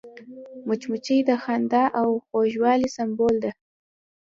مچمچۍ 0.67 1.19
د 1.29 1.31
خندا 1.43 1.83
او 1.99 2.07
خوږوالي 2.25 2.89
سمبول 2.97 3.35
ده 3.43 3.51